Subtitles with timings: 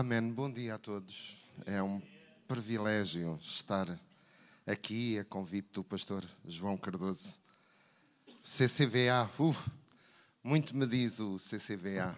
[0.00, 0.30] Amém.
[0.30, 1.38] Bom dia a todos.
[1.66, 2.00] É um
[2.46, 3.98] privilégio estar
[4.64, 7.34] aqui a convite do pastor João Cardoso.
[8.44, 9.56] CCVA, uh,
[10.40, 12.16] muito me diz o CCVA.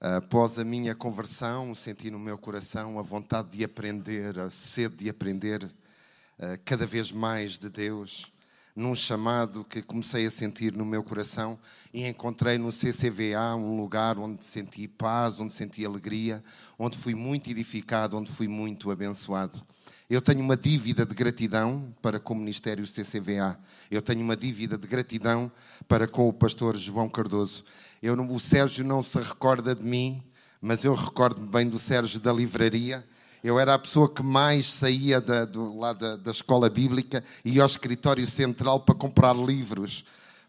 [0.00, 5.10] Após a minha conversão, senti no meu coração a vontade de aprender, a sede de
[5.10, 8.32] aprender uh, cada vez mais de Deus,
[8.78, 11.58] num chamado que comecei a sentir no meu coração
[11.92, 16.44] e encontrei no CCVA um lugar onde senti paz, onde senti alegria,
[16.78, 19.60] onde fui muito edificado, onde fui muito abençoado.
[20.08, 23.58] Eu tenho uma dívida de gratidão para com o Ministério CCVA.
[23.90, 25.50] Eu tenho uma dívida de gratidão
[25.88, 27.64] para com o pastor João Cardoso.
[28.00, 30.22] Eu, o Sérgio não se recorda de mim,
[30.60, 33.04] mas eu recordo-me bem do Sérgio da livraria.
[33.42, 37.52] Eu era a pessoa que mais saía da, do, lá da, da escola bíblica e
[37.52, 40.04] ia ao escritório central para comprar livros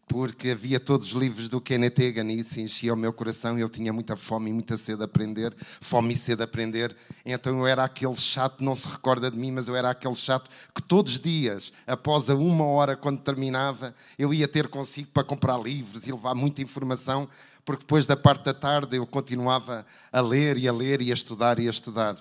[0.10, 3.60] porque havia todos os livros do Kenneth Egan e isso enchia o meu coração.
[3.60, 6.98] Eu tinha muita fome e muita sede de aprender, fome e sede de aprender.
[7.24, 10.50] Então eu era aquele chato, não se recorda de mim, mas eu era aquele chato
[10.74, 15.24] que todos os dias, após a uma hora, quando terminava, eu ia ter consigo para
[15.24, 17.30] comprar livros e levar muita informação,
[17.64, 21.14] porque depois da parte da tarde eu continuava a ler e a ler e a
[21.14, 22.18] estudar e a estudar.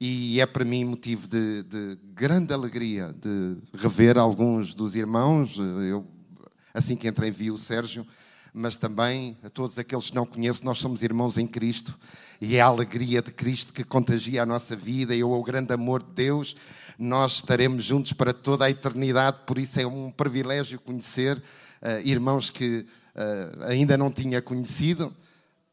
[0.00, 5.56] E é para mim motivo de, de grande alegria de rever alguns dos irmãos.
[5.58, 6.06] Eu
[6.74, 8.04] assim que entrei vi o Sérgio,
[8.52, 11.96] mas também a todos aqueles que não conheço, nós somos irmãos em Cristo
[12.40, 16.02] e é a alegria de Cristo que contagia a nossa vida e o grande amor
[16.02, 16.56] de Deus.
[16.98, 22.50] Nós estaremos juntos para toda a eternidade, por isso é um privilégio conhecer uh, irmãos
[22.50, 25.14] que uh, ainda não tinha conhecido,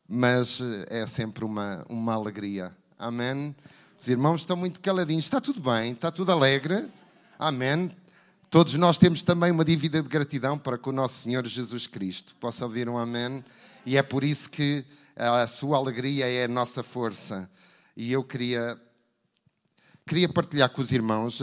[0.08, 2.72] mas uh, é sempre uma, uma alegria.
[2.98, 3.56] Amém.
[4.02, 5.26] Os irmãos estão muito caladinhos.
[5.26, 6.90] Está tudo bem, está tudo alegre.
[7.38, 7.96] Amém.
[8.50, 12.34] Todos nós temos também uma dívida de gratidão para com o nosso Senhor Jesus Cristo.
[12.40, 13.46] Posso ouvir um amém?
[13.86, 14.84] E é por isso que
[15.16, 17.48] a sua alegria é a nossa força.
[17.96, 18.76] E eu queria
[20.08, 21.40] queria partilhar com os irmãos,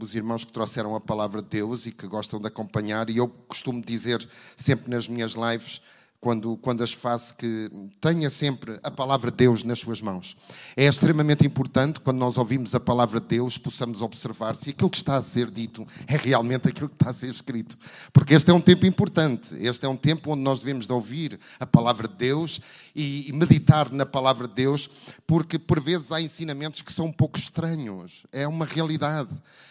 [0.00, 3.28] os irmãos que trouxeram a palavra de Deus e que gostam de acompanhar, e eu
[3.28, 5.80] costumo dizer sempre nas minhas lives,
[6.20, 7.70] quando, quando as faço, que
[8.00, 10.36] tenha sempre a palavra de Deus nas suas mãos.
[10.76, 14.98] É extremamente importante, quando nós ouvimos a palavra de Deus, possamos observar se aquilo que
[14.98, 17.76] está a ser dito é realmente aquilo que está a ser escrito.
[18.12, 21.40] Porque este é um tempo importante, este é um tempo onde nós devemos de ouvir
[21.58, 22.60] a palavra de Deus
[22.94, 24.90] e meditar na palavra de Deus,
[25.26, 29.30] porque por vezes há ensinamentos que são um pouco estranhos, é uma realidade.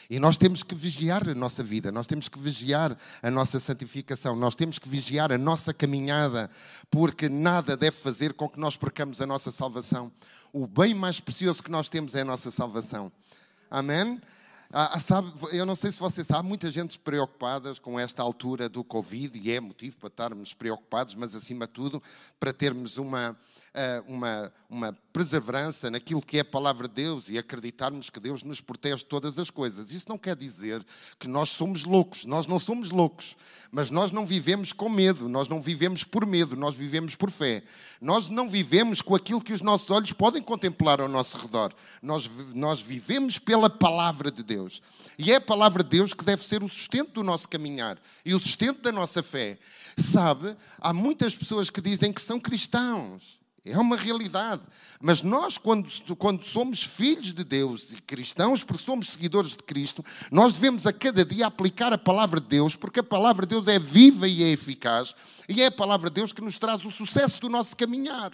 [0.10, 4.36] E nós temos que vigiar a nossa vida, nós temos que vigiar a nossa santificação,
[4.36, 6.39] nós temos que vigiar a nossa caminhada,
[6.92, 10.12] porque nada deve fazer com que nós percamos a nossa salvação.
[10.54, 13.12] O bem mais precioso que nós temos é a nossa salvação.
[13.72, 14.22] Amém?
[14.72, 18.84] Ah, sabe, eu não sei se você sabe, muita gente preocupada com esta altura do
[18.84, 22.04] Covid, e é motivo para estarmos preocupados, mas acima de tudo,
[22.40, 23.36] para termos uma, ah,
[24.08, 28.60] uma, uma perseverança naquilo que é a palavra de Deus e acreditarmos que Deus nos
[28.60, 29.92] protege de todas as coisas.
[29.92, 30.86] Isso não quer dizer
[31.18, 33.38] que nós somos loucos, nós não somos loucos,
[33.72, 37.64] mas nós não vivemos com medo, nós não vivemos por medo, nós vivemos por fé.
[38.02, 42.30] Nós não vivemos com aquilo que os nossos olhos podem contemplar ao nosso redor, nós,
[42.54, 44.82] nós vivemos pela palavra de Deus.
[45.18, 48.34] E é a palavra de Deus que deve ser o sustento do nosso caminhar e
[48.34, 49.58] o sustento da nossa fé.
[49.98, 54.62] Sabe, há muitas pessoas que dizem que são cristãos é uma realidade.
[55.02, 60.04] Mas nós, quando, quando somos filhos de Deus e cristãos, porque somos seguidores de Cristo,
[60.32, 63.68] nós devemos a cada dia aplicar a palavra de Deus, porque a palavra de Deus
[63.68, 65.16] é viva e é eficaz,
[65.48, 68.32] e é a palavra de Deus que nos traz o sucesso do nosso caminhar.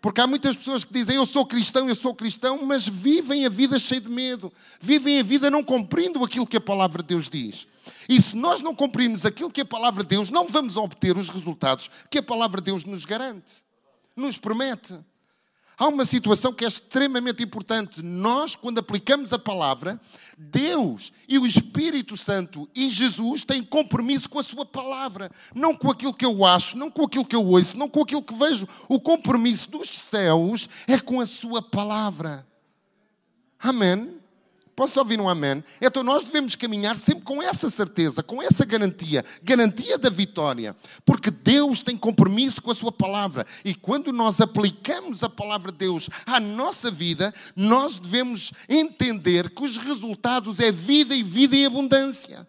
[0.00, 3.48] Porque há muitas pessoas que dizem eu sou cristão, eu sou cristão, mas vivem a
[3.48, 7.28] vida cheia de medo, vivem a vida não cumprindo aquilo que a palavra de Deus
[7.28, 7.68] diz.
[8.08, 11.28] E se nós não cumprirmos aquilo que a palavra de Deus, não vamos obter os
[11.28, 13.62] resultados que a palavra de Deus nos garante
[14.16, 14.98] nos promete.
[15.76, 18.02] Há uma situação que é extremamente importante.
[18.02, 20.00] Nós, quando aplicamos a palavra,
[20.38, 25.30] Deus e o Espírito Santo e Jesus têm compromisso com a sua palavra.
[25.54, 28.22] Não com aquilo que eu acho, não com aquilo que eu ouço, não com aquilo
[28.22, 28.68] que vejo.
[28.88, 32.46] O compromisso dos céus é com a sua palavra.
[33.58, 34.21] Amém?
[34.74, 35.62] Posso ouvir um amém?
[35.80, 40.74] Então nós devemos caminhar sempre com essa certeza, com essa garantia, garantia da vitória,
[41.04, 45.78] porque Deus tem compromisso com a sua palavra e quando nós aplicamos a palavra de
[45.78, 51.66] Deus à nossa vida, nós devemos entender que os resultados é vida e vida em
[51.66, 52.46] abundância.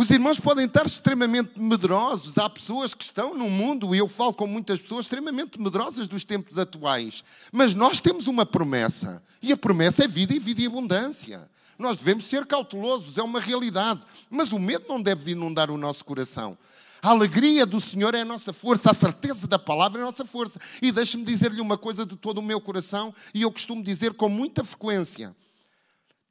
[0.00, 2.38] Os irmãos podem estar extremamente medrosos.
[2.38, 6.24] Há pessoas que estão no mundo, e eu falo com muitas pessoas extremamente medrosas dos
[6.24, 7.24] tempos atuais.
[7.50, 9.20] Mas nós temos uma promessa.
[9.42, 11.50] E a promessa é vida e vida em abundância.
[11.76, 14.00] Nós devemos ser cautelosos, é uma realidade.
[14.30, 16.56] Mas o medo não deve inundar o nosso coração.
[17.02, 20.24] A alegria do Senhor é a nossa força, a certeza da palavra é a nossa
[20.24, 20.60] força.
[20.80, 24.28] E deixe-me dizer-lhe uma coisa de todo o meu coração, e eu costumo dizer com
[24.28, 25.34] muita frequência: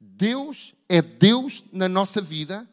[0.00, 2.66] Deus é Deus na nossa vida.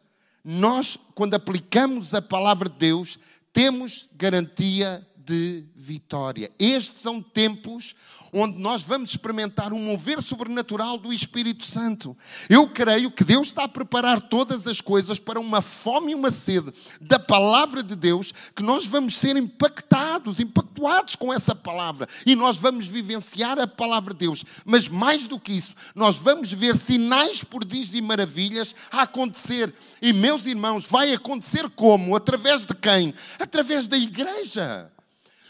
[0.48, 3.18] Nós, quando aplicamos a palavra de Deus,
[3.52, 6.52] temos garantia de vitória.
[6.56, 7.96] Estes são tempos
[8.32, 12.16] onde nós vamos experimentar um mover sobrenatural do Espírito Santo.
[12.48, 16.30] Eu creio que Deus está a preparar todas as coisas para uma fome e uma
[16.30, 22.34] sede da palavra de Deus, que nós vamos ser impactados, impactuados com essa palavra e
[22.34, 24.44] nós vamos vivenciar a palavra de Deus.
[24.64, 29.72] Mas mais do que isso, nós vamos ver sinais, prodígios e maravilhas a acontecer.
[30.00, 32.16] E meus irmãos, vai acontecer como?
[32.16, 33.14] Através de quem?
[33.38, 34.90] Através da igreja.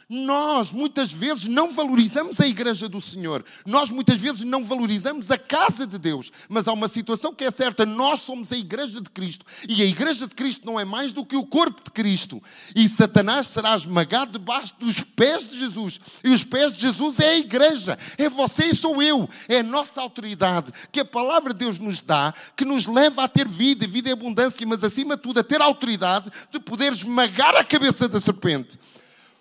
[0.09, 5.39] Nós muitas vezes não valorizamos a igreja do Senhor, nós muitas vezes não valorizamos a
[5.39, 9.11] casa de Deus, mas há uma situação que é certa: nós somos a igreja de
[9.11, 9.45] Cristo.
[9.69, 12.41] E a igreja de Cristo não é mais do que o corpo de Cristo.
[12.75, 17.31] E Satanás será esmagado debaixo dos pés de Jesus, e os pés de Jesus é
[17.31, 21.59] a igreja, é você e sou eu, é a nossa autoridade que a palavra de
[21.59, 25.23] Deus nos dá, que nos leva a ter vida, vida e abundância, mas acima de
[25.23, 28.79] tudo a ter autoridade de poder esmagar a cabeça da serpente.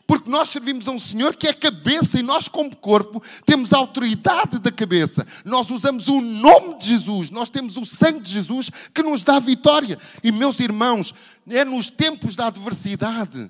[0.07, 3.77] Porque nós servimos a um Senhor que é cabeça e nós, como corpo, temos a
[3.77, 5.25] autoridade da cabeça.
[5.43, 9.39] Nós usamos o nome de Jesus, nós temos o sangue de Jesus que nos dá
[9.39, 9.97] vitória.
[10.23, 11.13] E, meus irmãos,
[11.47, 13.49] é nos tempos da adversidade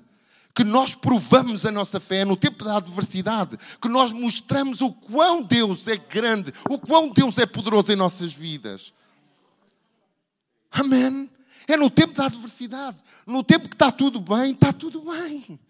[0.54, 4.90] que nós provamos a nossa fé, é no tempo da adversidade, que nós mostramos o
[4.90, 8.94] quão Deus é grande, o quão Deus é poderoso em nossas vidas.
[10.72, 11.28] Amém?
[11.68, 15.60] É no tempo da adversidade, no tempo que está tudo bem, está tudo bem.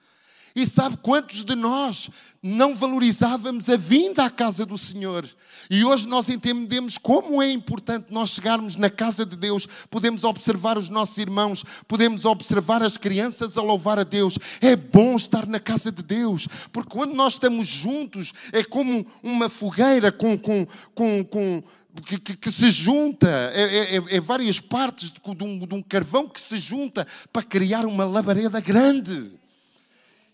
[0.56, 2.08] E sabe quantos de nós
[2.42, 5.28] não valorizávamos a vinda à casa do Senhor?
[5.68, 10.78] E hoje nós entendemos como é importante nós chegarmos na casa de Deus, podemos observar
[10.78, 14.38] os nossos irmãos, podemos observar as crianças a louvar a Deus.
[14.62, 19.50] É bom estar na casa de Deus, porque quando nós estamos juntos é como uma
[19.50, 21.62] fogueira com, com, com, com
[22.06, 25.82] que, que, que, se junta, é, é, é várias partes de, de, um, de um
[25.82, 29.38] carvão que se junta para criar uma labareda grande.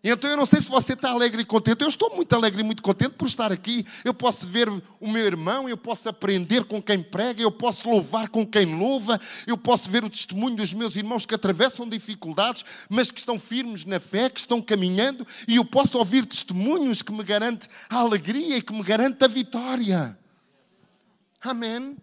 [0.05, 1.83] Então eu não sei se você está alegre e contente.
[1.83, 3.87] Eu estou muito alegre e muito contente por estar aqui.
[4.05, 8.29] Eu posso ver o meu irmão, eu posso aprender com quem prega, eu posso louvar
[8.29, 13.13] com quem louva, eu posso ver o testemunho dos meus irmãos que atravessam dificuldades, mas
[13.13, 17.23] que estão firmes na fé, que estão caminhando, e eu posso ouvir testemunhos que me
[17.23, 20.19] garantem a alegria e que me garantem a vitória.
[21.41, 21.97] Amém.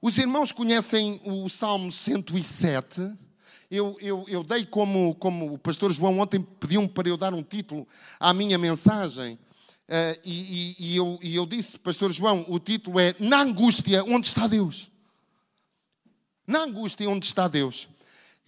[0.00, 3.29] Os irmãos conhecem o Salmo 107
[3.70, 7.42] eu, eu, eu dei como, como o pastor João ontem pediu-me para eu dar um
[7.42, 7.86] título
[8.18, 9.34] à minha mensagem.
[9.88, 14.04] Uh, e, e, e, eu, e eu disse, pastor João, o título é Na angústia,
[14.04, 14.88] onde está Deus?
[16.46, 17.88] Na angústia, onde está Deus?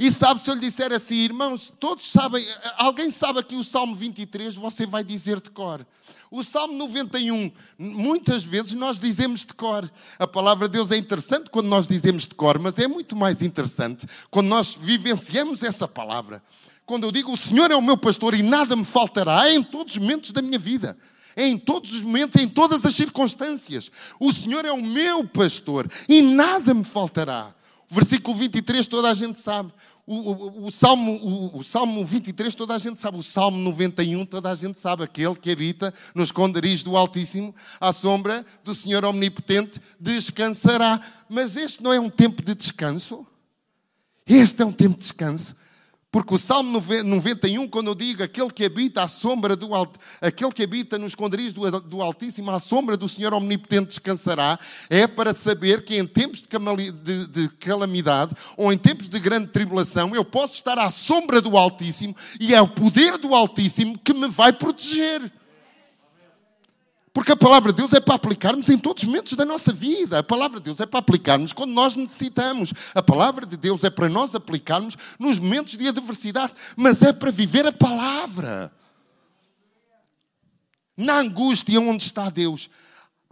[0.02, 2.44] E sabe, se eu lhe disser assim, irmãos, todos sabem,
[2.76, 5.86] alguém sabe aqui o Salmo 23, você vai dizer de cor.
[6.28, 9.88] O Salmo 91, muitas vezes nós dizemos de cor.
[10.18, 13.42] A palavra de Deus é interessante quando nós dizemos de cor, mas é muito mais
[13.42, 16.42] interessante quando nós vivenciamos essa palavra.
[16.84, 19.62] Quando eu digo o Senhor é o meu pastor e nada me faltará, é em
[19.62, 20.98] todos os momentos da minha vida.
[21.36, 23.88] Em todos os momentos, em todas as circunstâncias.
[24.18, 27.54] O Senhor é o meu pastor e nada me faltará.
[27.94, 29.70] Versículo 23 toda a gente sabe.
[30.04, 34.26] O, o, o, Salmo, o, o, Salmo 23 toda a gente sabe, o Salmo 91
[34.26, 39.04] toda a gente sabe, aquele que habita nos esconderijos do Altíssimo, à sombra do Senhor
[39.04, 41.00] Omnipotente, descansará.
[41.28, 43.24] Mas este não é um tempo de descanso?
[44.26, 45.61] Este é um tempo de descanso.
[46.12, 49.70] Porque o Salmo 91, quando eu digo aquele que habita à sombra do
[50.20, 54.58] aquele que habita nos esconderijos do, Altíssimo, à sombra do Senhor Omnipotente descansará,
[54.90, 60.22] é para saber que em tempos de calamidade ou em tempos de grande tribulação, eu
[60.22, 64.52] posso estar à sombra do Altíssimo e é o poder do Altíssimo que me vai
[64.52, 65.32] proteger.
[67.12, 70.20] Porque a palavra de Deus é para aplicarmos em todos os momentos da nossa vida.
[70.20, 72.72] A palavra de Deus é para aplicarmos quando nós necessitamos.
[72.94, 76.54] A palavra de Deus é para nós aplicarmos nos momentos de adversidade.
[76.74, 78.72] Mas é para viver a palavra.
[80.96, 82.70] Na angústia onde está Deus.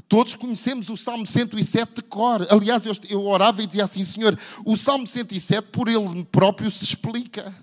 [0.06, 2.46] Todos conhecemos o Salmo 107 de cor.
[2.50, 7.54] Aliás, eu, orava e dizia assim: Senhor, o Salmo 107 por ele próprio se explica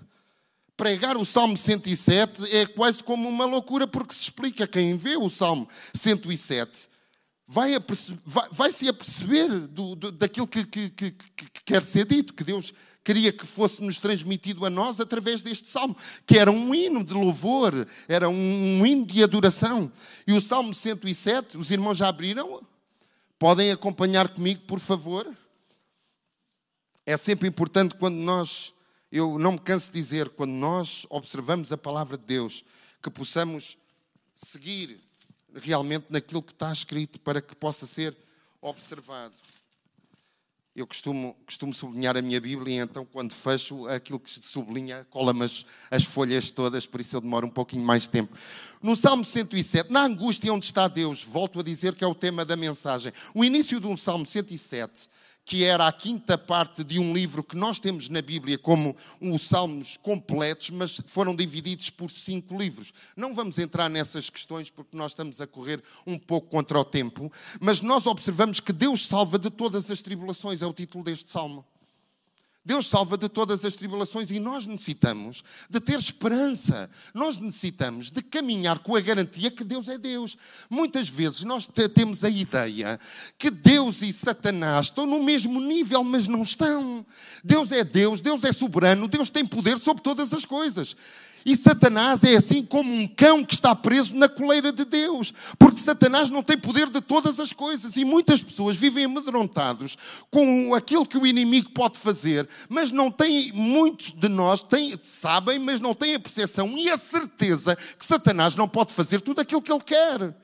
[0.78, 5.28] pregar o Salmo 107 é quase como uma loucura, porque se explica quem vê o
[5.28, 6.88] Salmo 107
[7.48, 7.72] vai,
[8.26, 12.44] vai, vai se aperceber do, do, daquilo que, que, que, que, quer ser dito, que
[12.44, 17.02] Deus queria que fosse nos transmitido a nós através deste salmo, que era um hino
[17.02, 19.90] de louvor, era um, um hino de adoração.
[20.26, 22.60] E o Salmo 107, os irmãos já abriram?
[23.38, 25.26] Podem acompanhar comigo, por favor?
[27.06, 28.74] É sempre importante quando nós
[29.10, 32.64] Eu não me canso de dizer, quando nós observamos a palavra de Deus,
[33.02, 33.78] que possamos
[34.36, 35.00] seguir
[35.54, 38.14] realmente naquilo que está escrito para que possa ser
[38.60, 39.34] observado.
[40.76, 45.04] Eu costumo, costumo sublinhar a minha Bíblia e então, quando fecho, aquilo que se sublinha
[45.10, 48.32] cola-me as, as folhas todas, por isso eu demoro um pouquinho mais de tempo.
[48.80, 52.44] No Salmo 107, na angústia onde está Deus, volto a dizer que é o tema
[52.44, 53.12] da mensagem.
[53.34, 55.08] O início do Salmo 107
[55.48, 59.48] que era a quinta parte de um livro que nós temos na Bíblia como os
[59.48, 62.92] Salmos completos, mas foram divididos por cinco livros.
[63.16, 67.32] Não vamos entrar nessas questões porque nós estamos a correr um pouco contra o tempo,
[67.62, 71.64] mas nós observamos que Deus salva de todas as tribulações, é o título deste salmo.
[72.68, 76.90] Deus salva de todas as tribulações e nós necessitamos de ter esperança.
[77.14, 80.36] Nós necessitamos de caminhar com a garantia que Deus é Deus.
[80.68, 83.00] Muitas vezes nós temos a ideia
[83.38, 87.06] que Deus e Satanás estão no mesmo nível, mas não estão.
[87.42, 90.94] Deus é Deus, Deus é soberano, Deus tem poder sobre todas as coisas.
[91.48, 95.80] E Satanás é assim como um cão que está preso na coleira de Deus, porque
[95.80, 99.96] Satanás não tem poder de todas as coisas e muitas pessoas vivem amedrontados
[100.30, 105.58] com aquilo que o inimigo pode fazer, mas não têm, muitos de nós têm, sabem,
[105.58, 109.62] mas não têm a percepção e a certeza que Satanás não pode fazer tudo aquilo
[109.62, 110.34] que ele quer.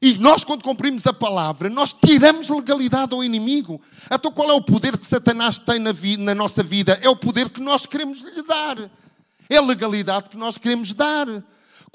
[0.00, 3.80] E nós, quando cumprimos a palavra, nós tiramos legalidade ao inimigo.
[4.10, 6.98] Então, qual é o poder que Satanás tem na, vida, na nossa vida?
[7.02, 8.76] É o poder que nós queremos lhe dar.
[9.48, 11.26] É a legalidade que nós queremos dar.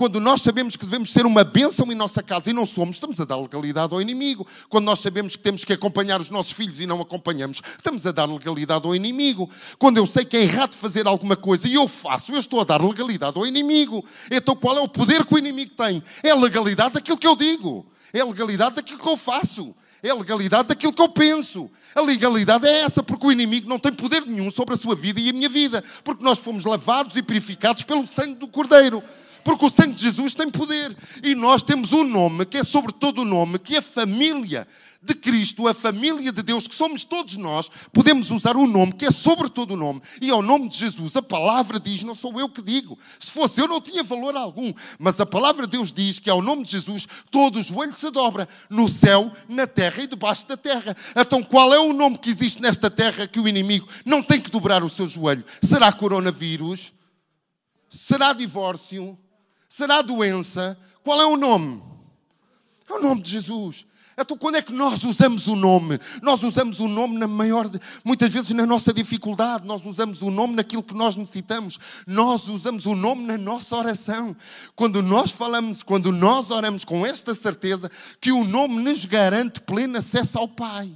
[0.02, 3.20] Quando nós sabemos que devemos ser uma bênção em nossa casa e não somos, estamos
[3.20, 4.48] a dar legalidade ao inimigo.
[4.68, 8.12] Quando nós sabemos que temos que acompanhar os nossos filhos e não acompanhamos, estamos a
[8.12, 9.48] dar legalidade ao inimigo.
[9.78, 12.64] Quando eu sei que é errado fazer alguma coisa e eu faço, eu estou a
[12.64, 14.04] dar legalidade ao inimigo.
[14.32, 16.02] Então qual é o poder que o inimigo tem?
[16.24, 17.86] É a legalidade daquilo que eu digo.
[18.12, 19.76] É a legalidade daquilo que eu faço.
[20.02, 21.70] É a legalidade daquilo que eu penso.
[21.94, 25.20] A legalidade é essa, porque o inimigo não tem poder nenhum sobre a sua vida
[25.20, 29.04] e a minha vida, porque nós fomos lavados e purificados pelo sangue do Cordeiro.
[29.44, 30.96] Porque o sangue de Jesus tem poder.
[31.24, 34.68] E nós temos um nome que é sobre todo o nome, que é família
[35.04, 39.06] de Cristo, a família de Deus, que somos todos nós, podemos usar o nome que
[39.06, 40.00] é sobre todo o nome.
[40.22, 42.98] E ao nome de Jesus, a palavra diz, não sou eu que digo.
[43.20, 44.72] Se fosse eu, não tinha valor algum.
[45.00, 48.12] Mas a palavra de Deus diz que ao nome de Jesus, todo o joelho se
[48.12, 50.96] dobra, no céu, na terra e debaixo da terra.
[51.16, 54.52] Então, qual é o nome que existe nesta terra que o inimigo não tem que
[54.52, 55.44] dobrar o seu joelho?
[55.64, 56.94] Será coronavírus?
[57.90, 59.18] Será divórcio?
[59.72, 60.78] Será doença?
[61.02, 61.82] Qual é o nome?
[62.90, 63.86] É o nome de Jesus.
[64.18, 65.98] Então, quando é que nós usamos o nome?
[66.22, 67.70] Nós usamos o nome na maior,
[68.04, 72.86] muitas vezes na nossa dificuldade, nós usamos o nome naquilo que nós necessitamos, nós usamos
[72.86, 74.36] o nome na nossa oração.
[74.76, 79.98] Quando nós falamos, quando nós oramos com esta certeza que o nome nos garante pleno
[79.98, 80.92] acesso ao Pai.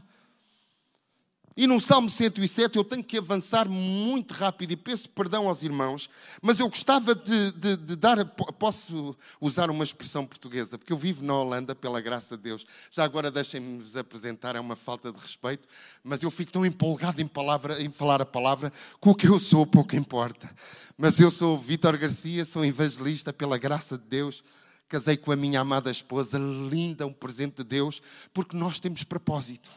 [1.58, 6.10] E no Salmo 107 eu tenho que avançar muito rápido e peço perdão aos irmãos,
[6.42, 8.26] mas eu gostava de, de, de, dar.
[8.26, 12.66] Posso usar uma expressão portuguesa, porque eu vivo na Holanda, pela graça de Deus.
[12.92, 15.66] Já agora deixem-me vos apresentar, é uma falta de respeito,
[16.04, 18.70] mas eu fico tão empolgado em, palavra, em falar a palavra
[19.02, 20.54] que o que eu sou pouco importa.
[20.98, 24.44] Mas eu sou Vítor Garcia, sou evangelista pela graça de Deus.
[24.90, 28.02] Casei com a minha amada esposa, linda, um presente de Deus,
[28.34, 29.70] porque nós temos propósito.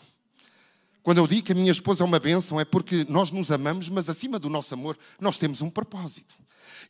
[1.08, 3.88] Quando eu digo que a minha esposa é uma bênção, é porque nós nos amamos,
[3.88, 6.34] mas acima do nosso amor, nós temos um propósito.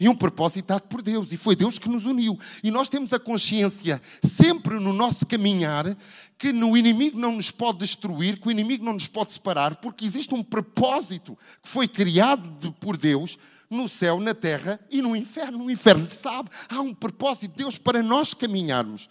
[0.00, 2.36] E um propósito dado por Deus, e foi Deus que nos uniu.
[2.64, 5.96] E nós temos a consciência, sempre no nosso caminhar,
[6.36, 10.04] que o inimigo não nos pode destruir, que o inimigo não nos pode separar, porque
[10.04, 13.38] existe um propósito que foi criado por Deus
[13.70, 15.66] no céu, na terra e no inferno.
[15.66, 19.08] O inferno sabe, há um propósito de Deus para nós caminharmos.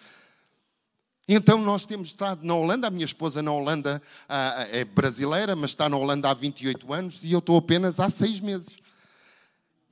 [1.28, 5.72] Então nós temos estado na Holanda, a minha esposa na Holanda ah, é brasileira, mas
[5.72, 8.78] está na Holanda há 28 anos e eu estou apenas há seis meses.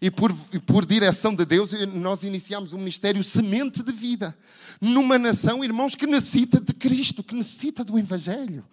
[0.01, 0.33] E por,
[0.65, 4.37] por direção de Deus, nós iniciamos um ministério semente de vida.
[4.79, 8.63] Numa nação, irmãos, que necessita de Cristo, que necessita do Evangelho.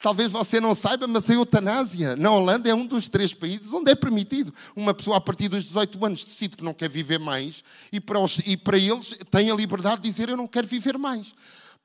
[0.00, 3.90] Talvez você não saiba, mas a eutanásia na Holanda é um dos três países onde
[3.90, 4.52] é permitido.
[4.76, 8.18] Uma pessoa, a partir dos 18 anos, decide que não quer viver mais e para,
[8.18, 11.34] os, e para eles tem a liberdade de dizer: Eu não quero viver mais.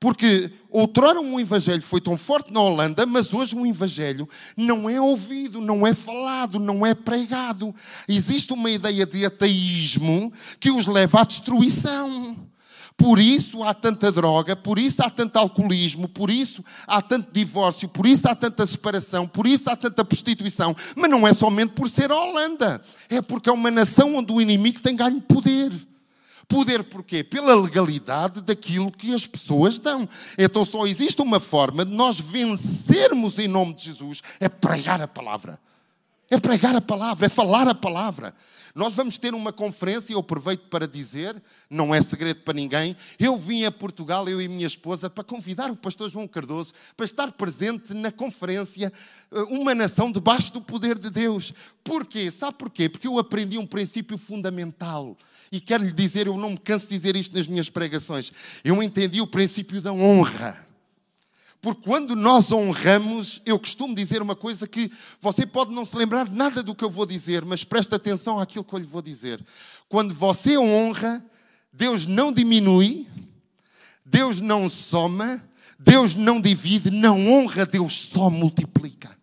[0.00, 4.26] Porque outrora um evangelho foi tão forte na Holanda, mas hoje um evangelho
[4.56, 7.74] não é ouvido, não é falado, não é pregado.
[8.08, 12.34] Existe uma ideia de ateísmo que os leva à destruição.
[12.96, 17.88] Por isso há tanta droga, por isso há tanto alcoolismo, por isso há tanto divórcio,
[17.88, 20.74] por isso há tanta separação, por isso há tanta prostituição.
[20.96, 24.40] Mas não é somente por ser a Holanda, é porque é uma nação onde o
[24.40, 25.72] inimigo tem ganho poder.
[26.50, 27.22] Poder porquê?
[27.22, 30.06] Pela legalidade daquilo que as pessoas dão.
[30.36, 35.06] Então só existe uma forma de nós vencermos em nome de Jesus, é pregar a
[35.06, 35.60] palavra.
[36.28, 38.34] É pregar a palavra, é falar a palavra.
[38.74, 42.96] Nós vamos ter uma conferência, eu aproveito para dizer, não é segredo para ninguém.
[43.18, 47.06] Eu vim a Portugal, eu e minha esposa, para convidar o pastor João Cardoso para
[47.06, 48.92] estar presente na conferência
[49.32, 51.52] eh, Uma Nação debaixo do poder de Deus.
[51.82, 52.30] Porquê?
[52.30, 52.88] Sabe porquê?
[52.88, 55.16] Porque eu aprendi um princípio fundamental.
[55.52, 58.32] E quero lhe dizer, eu não me canso de dizer isto nas minhas pregações.
[58.62, 60.66] Eu entendi o princípio da honra.
[61.60, 64.90] Porque quando nós honramos, eu costumo dizer uma coisa que
[65.20, 68.64] você pode não se lembrar nada do que eu vou dizer, mas preste atenção àquilo
[68.64, 69.44] que eu lhe vou dizer.
[69.88, 71.22] Quando você honra,
[71.72, 73.06] Deus não diminui,
[74.06, 75.42] Deus não soma,
[75.78, 79.14] Deus não divide, não honra, Deus só multiplica.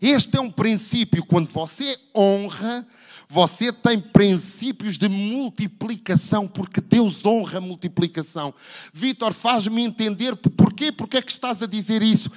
[0.00, 1.24] Este é um princípio.
[1.24, 2.86] Quando você honra,
[3.28, 8.54] você tem princípios de multiplicação, porque Deus honra a multiplicação.
[8.92, 12.30] Vitor, faz-me entender porquê, porque é que estás a dizer isso.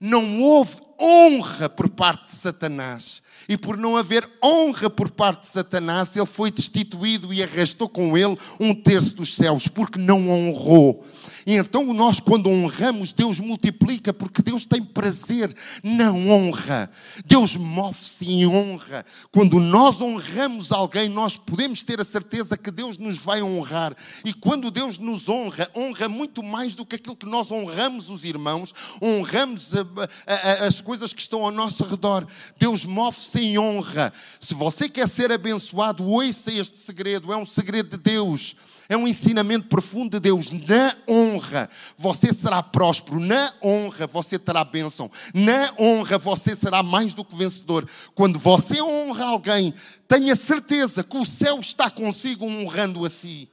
[0.00, 3.22] Não houve honra por parte de Satanás.
[3.48, 8.18] E por não haver honra por parte de Satanás, ele foi destituído e arrastou com
[8.18, 11.06] ele um terço dos céus, porque não honrou.
[11.46, 16.90] E então nós, quando honramos, Deus multiplica, porque Deus tem prazer na honra.
[17.24, 19.06] Deus move-se em honra.
[19.30, 23.96] Quando nós honramos alguém, nós podemos ter a certeza que Deus nos vai honrar.
[24.24, 28.24] E quando Deus nos honra, honra muito mais do que aquilo que nós honramos os
[28.24, 29.86] irmãos, honramos a,
[30.26, 32.26] a, a, as coisas que estão ao nosso redor.
[32.58, 34.12] Deus move-se em honra.
[34.40, 38.56] Se você quer ser abençoado, ouça este segredo, é um segredo de Deus.
[38.88, 40.50] É um ensinamento profundo de Deus.
[40.50, 43.18] Na honra você será próspero.
[43.18, 45.10] Na honra você terá bênção.
[45.34, 47.88] Na honra você será mais do que vencedor.
[48.14, 49.74] Quando você honra alguém,
[50.06, 53.48] tenha certeza que o céu está consigo honrando a si.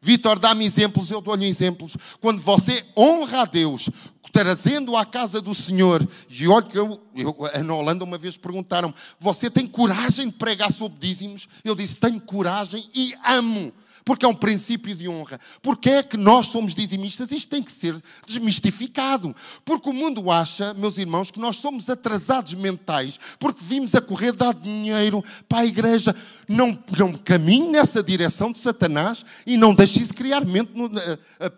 [0.00, 1.96] Vitor, dá-me exemplos, eu dou-lhe exemplos.
[2.20, 3.88] Quando você honra a Deus,
[4.30, 8.92] trazendo à casa do Senhor, e olha que eu, eu, na Holanda uma vez perguntaram:
[9.18, 11.48] Você tem coragem de pregar sobre dízimos?
[11.64, 13.72] Eu disse: Tenho coragem e amo
[14.06, 15.40] porque é um princípio de honra.
[15.60, 17.32] Porque é que nós somos dizimistas?
[17.32, 19.34] Isto tem que ser desmistificado.
[19.64, 24.30] Porque o mundo acha, meus irmãos, que nós somos atrasados mentais, porque vimos a correr
[24.30, 26.14] dar dinheiro para a igreja.
[26.48, 30.88] Não, não caminhe nessa direção de Satanás e não deixe isso criar mente no,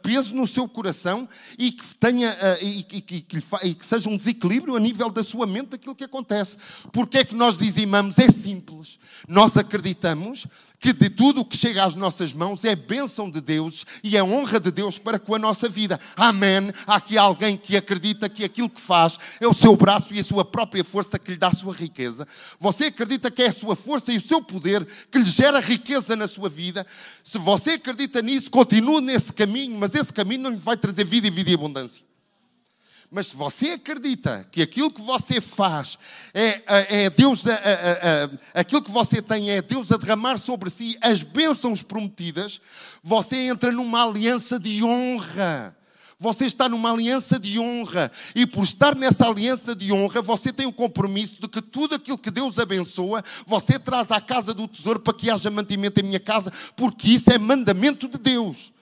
[0.02, 4.74] peso no seu coração e que, tenha, e, e, e, e que seja um desequilíbrio
[4.74, 6.56] a nível da sua mente daquilo que acontece.
[6.90, 8.18] Porque é que nós dizimamos?
[8.18, 8.98] É simples.
[9.28, 10.46] Nós acreditamos
[10.80, 14.22] que de tudo o que chega às nossas mãos é bênção de Deus e é
[14.22, 15.98] honra de Deus para com a nossa vida.
[16.16, 16.72] Amém.
[16.86, 20.24] Há aqui alguém que acredita que aquilo que faz é o seu braço e a
[20.24, 22.26] sua própria força que lhe dá a sua riqueza.
[22.60, 26.14] Você acredita que é a sua força e o seu poder que lhe gera riqueza
[26.14, 26.86] na sua vida.
[27.24, 31.26] Se você acredita nisso, continue nesse caminho, mas esse caminho não lhe vai trazer vida
[31.26, 32.08] e vida e abundância.
[33.10, 35.98] Mas se você acredita que aquilo que você faz
[36.34, 36.62] é,
[37.04, 40.98] é, Deus, a, a, a, aquilo que você tem é Deus a derramar sobre si
[41.00, 42.60] as bênçãos prometidas,
[43.02, 45.74] você entra numa aliança de honra.
[46.20, 48.10] Você está numa aliança de honra.
[48.34, 52.18] E por estar nessa aliança de honra, você tem o compromisso de que tudo aquilo
[52.18, 56.20] que Deus abençoa, você traz à casa do tesouro para que haja mantimento em minha
[56.20, 58.72] casa, porque isso é mandamento de Deus.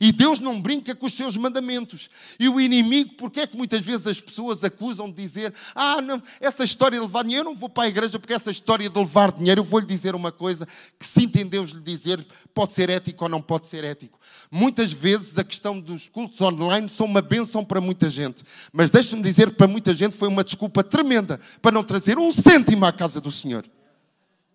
[0.00, 2.08] E Deus não brinca com os seus mandamentos.
[2.38, 6.22] E o inimigo, porque é que muitas vezes as pessoas acusam de dizer: Ah, não,
[6.40, 8.98] essa história de levar dinheiro, eu não vou para a igreja porque essa história de
[8.98, 10.66] levar dinheiro, eu vou lhe dizer uma coisa
[10.98, 14.18] que, se entendemos lhe dizer, pode ser ético ou não pode ser ético.
[14.50, 18.44] Muitas vezes a questão dos cultos online são uma bênção para muita gente.
[18.72, 22.32] Mas deixe-me dizer que para muita gente foi uma desculpa tremenda para não trazer um
[22.32, 23.64] cêntimo à casa do Senhor.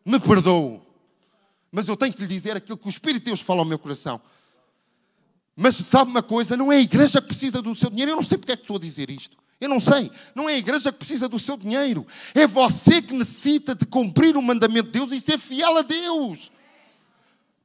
[0.05, 0.81] Me perdoe.
[1.71, 3.79] Mas eu tenho que lhe dizer aquilo que o Espírito de Deus fala ao meu
[3.79, 4.21] coração.
[5.55, 6.57] Mas sabe uma coisa?
[6.57, 8.11] Não é a igreja que precisa do seu dinheiro.
[8.11, 9.37] Eu não sei porque é que estou a dizer isto.
[9.61, 10.11] Eu não sei.
[10.33, 12.05] Não é a igreja que precisa do seu dinheiro.
[12.33, 16.51] É você que necessita de cumprir o mandamento de Deus e ser fiel a Deus.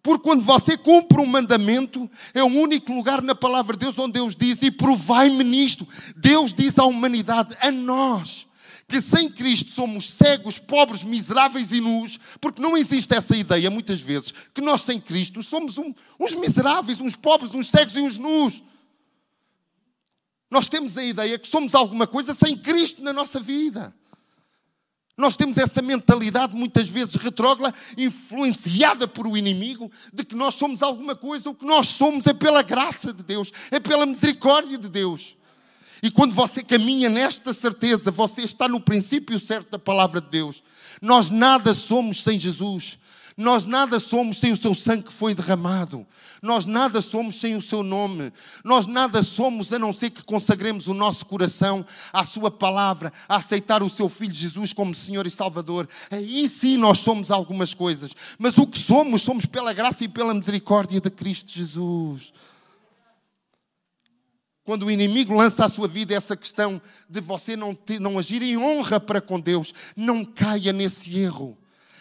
[0.03, 4.12] Porque quando você cumpre um mandamento, é o único lugar na palavra de Deus onde
[4.12, 5.87] Deus diz: E provai-me nisto.
[6.16, 8.47] Deus diz à humanidade, a nós
[8.88, 14.01] que sem Cristo somos cegos, pobres, miseráveis e nus, porque não existe essa ideia, muitas
[14.01, 18.18] vezes, que nós sem Cristo somos um, uns miseráveis, uns pobres, uns cegos e uns
[18.18, 18.62] nus.
[20.51, 23.94] Nós temos a ideia que somos alguma coisa sem Cristo na nossa vida.
[25.18, 30.83] Nós temos essa mentalidade, muitas vezes retrógrada, influenciada por o inimigo, de que nós somos
[30.83, 31.51] alguma coisa.
[31.51, 35.37] O que nós somos é pela graça de Deus, é pela misericórdia de Deus.
[36.02, 40.62] E quando você caminha nesta certeza, você está no princípio certo da palavra de Deus.
[41.00, 42.98] Nós nada somos sem Jesus.
[43.37, 46.04] Nós nada somos sem o seu sangue que foi derramado.
[46.42, 48.32] Nós nada somos sem o seu nome.
[48.64, 53.37] Nós nada somos a não ser que consagremos o nosso coração à sua palavra, a
[53.37, 55.88] aceitar o seu filho Jesus como Senhor e Salvador.
[56.11, 58.11] Aí sim nós somos algumas coisas.
[58.40, 62.32] Mas o que somos, somos pela graça e pela misericórdia de Cristo Jesus.
[64.68, 66.78] Quando o inimigo lança à sua vida essa questão
[67.09, 71.57] de você não, não agir em honra para com Deus, não caia nesse erro.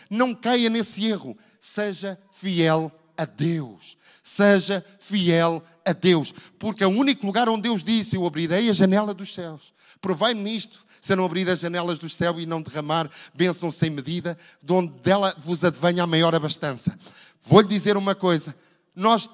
[0.09, 1.37] Não caia nesse erro.
[1.61, 3.97] Seja fiel a Deus.
[4.21, 6.33] Seja fiel a Deus.
[6.59, 9.73] Porque é o único lugar onde Deus disse: Eu abrirei a janela dos céus.
[10.01, 10.85] Provai-me nisto.
[10.99, 14.91] Se não abrir as janelas do céu e não derramar bênção sem medida, de onde
[14.99, 16.99] dela vos advenha a maior abastança.
[17.41, 18.53] Vou-lhe dizer uma coisa.
[18.93, 19.29] Nós,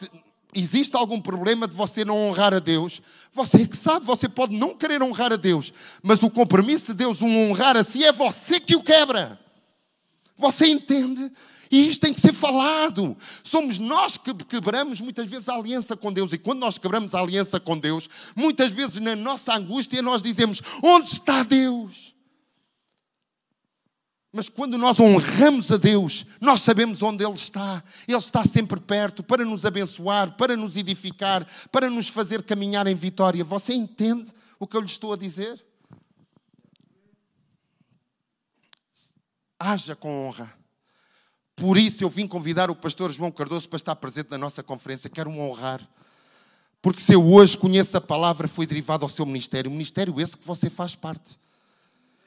[0.54, 3.02] existe algum problema de você não honrar a Deus?
[3.34, 7.20] Você que sabe, você pode não querer honrar a Deus, mas o compromisso de Deus,
[7.20, 9.40] um honrar a si, é você que o quebra.
[10.38, 11.32] Você entende?
[11.72, 13.18] E isto tem que ser falado.
[13.44, 16.32] Somos nós que quebramos muitas vezes a aliança com Deus.
[16.32, 20.62] E quando nós quebramos a aliança com Deus, muitas vezes na nossa angústia nós dizemos:
[20.84, 22.13] Onde está Deus?
[24.34, 27.84] Mas quando nós honramos a Deus, nós sabemos onde Ele está.
[28.08, 32.96] Ele está sempre perto para nos abençoar, para nos edificar, para nos fazer caminhar em
[32.96, 33.44] vitória.
[33.44, 35.64] Você entende o que eu lhe estou a dizer?
[39.64, 40.54] haja com honra.
[41.56, 45.10] Por isso eu vim convidar o pastor João Cardoso para estar presente na nossa conferência.
[45.10, 45.88] Quero um honrar.
[46.82, 49.70] Porque se eu hoje conheço a palavra, foi derivado ao seu ministério.
[49.70, 51.40] O ministério esse que você faz parte.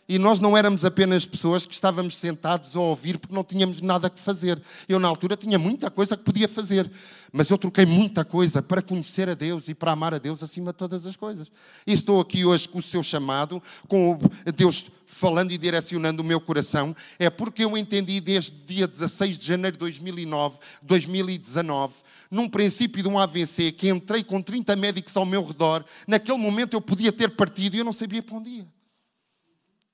[0.08, 4.08] E nós não éramos apenas pessoas que estávamos sentados a ouvir porque não tínhamos nada
[4.08, 4.60] que fazer.
[4.88, 6.88] Eu, na altura, tinha muita coisa que podia fazer.
[7.32, 10.72] Mas eu troquei muita coisa para conhecer a Deus e para amar a Deus acima
[10.72, 11.50] de todas as coisas.
[11.84, 14.16] E estou aqui hoje com o seu chamado, com
[14.54, 16.94] Deus falando e direcionando o meu coração.
[17.18, 21.94] É porque eu entendi desde dia 16 de janeiro de 2009, 2019
[22.28, 26.74] num princípio de um AVC, que entrei com 30 médicos ao meu redor, naquele momento
[26.74, 28.75] eu podia ter partido e eu não sabia para onde ia.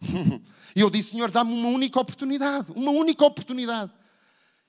[0.75, 3.93] E eu disse, Senhor, dá-me uma única oportunidade, uma única oportunidade.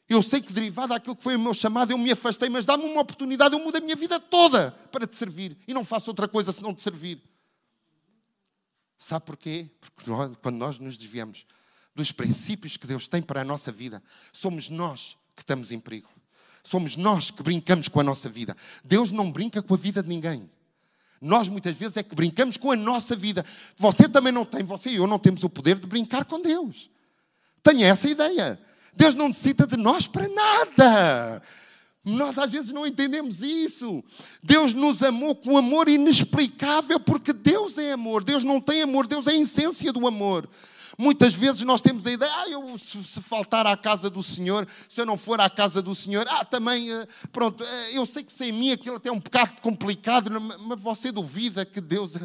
[0.07, 2.83] Eu sei que derivado daquilo que foi o meu chamado, eu me afastei, mas dá-me
[2.83, 5.57] uma oportunidade, eu mudo a minha vida toda para te servir.
[5.67, 7.21] E não faço outra coisa senão te servir.
[8.99, 9.69] Sabe porquê?
[9.79, 11.45] Porque nós, quando nós nos desviamos
[11.95, 16.09] dos princípios que Deus tem para a nossa vida, somos nós que estamos em perigo.
[16.63, 18.55] Somos nós que brincamos com a nossa vida.
[18.83, 20.49] Deus não brinca com a vida de ninguém.
[21.23, 23.45] Nós muitas vezes é que brincamos com a nossa vida.
[23.77, 26.89] Você também não tem, você e eu não temos o poder de brincar com Deus.
[27.63, 28.59] Tenha essa ideia.
[28.93, 31.41] Deus não necessita de nós para nada.
[32.03, 34.03] Nós às vezes não entendemos isso.
[34.43, 38.21] Deus nos amou com amor inexplicável, porque Deus é amor.
[38.21, 40.49] Deus não tem amor, Deus é a essência do amor.
[40.97, 45.01] Muitas vezes nós temos a ideia, ah, eu, se, faltar à casa do Senhor, se
[45.01, 48.31] eu não for à casa do Senhor, ah, também, eh, pronto, eh, eu sei que
[48.31, 52.19] sem mim aquilo até é um bocado complicado, mas você duvida que Deus, é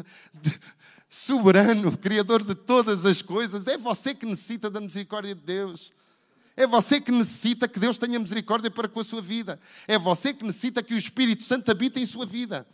[1.09, 5.91] soberano, Criador de todas as coisas, é você que necessita da misericórdia de Deus.
[6.55, 9.57] É você que necessita que Deus tenha misericórdia para com a sua vida.
[9.87, 12.67] É você que necessita que o Espírito Santo habite em sua vida.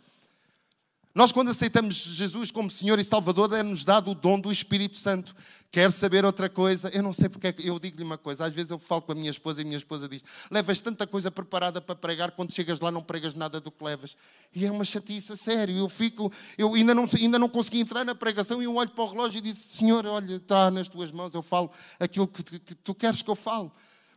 [1.16, 5.34] Nós, quando aceitamos Jesus como Senhor e Salvador, é-nos dado o dom do Espírito Santo.
[5.70, 6.90] Quer saber outra coisa?
[6.92, 8.44] Eu não sei porque é que eu digo-lhe uma coisa.
[8.44, 11.06] Às vezes eu falo com a minha esposa e a minha esposa diz: Levas tanta
[11.06, 14.14] coisa preparada para pregar, quando chegas lá não pregas nada do que levas.
[14.54, 15.74] E é uma chatice, sério.
[15.74, 19.04] Eu fico, eu ainda não, ainda não consegui entrar na pregação e eu olho para
[19.04, 22.74] o relógio e digo: Senhor, olha, está nas tuas mãos, eu falo aquilo que, que
[22.74, 23.70] tu queres que eu fale.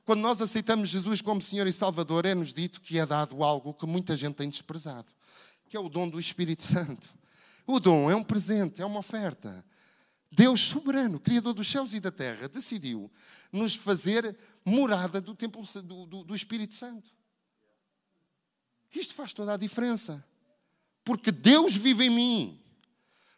[0.05, 3.85] Quando nós aceitamos Jesus como Senhor e Salvador, é-nos dito que é dado algo que
[3.85, 5.17] muita gente tem desprezado
[5.69, 7.09] que é o dom do Espírito Santo.
[7.65, 9.63] O dom é um presente, é uma oferta.
[10.31, 13.11] Deus soberano, Criador dos céus e da terra, decidiu
[13.51, 17.11] nos fazer morada do templo do, do, do Espírito Santo.
[18.93, 20.25] Isto faz toda a diferença.
[21.03, 22.63] Porque Deus vive em mim.